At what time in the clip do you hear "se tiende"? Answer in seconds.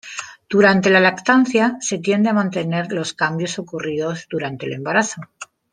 1.79-2.31